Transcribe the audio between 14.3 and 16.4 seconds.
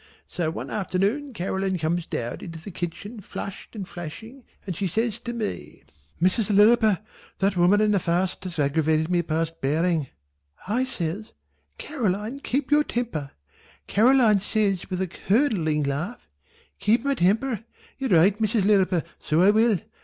says with a curdling laugh